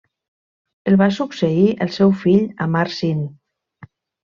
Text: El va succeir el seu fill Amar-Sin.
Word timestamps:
El 0.91 0.97
va 1.01 1.09
succeir 1.19 1.67
el 1.87 1.93
seu 2.01 2.17
fill 2.25 2.43
Amar-Sin. 2.69 3.25